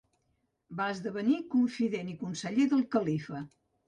[0.77, 3.43] Va esdevenir confident i conseller del califa.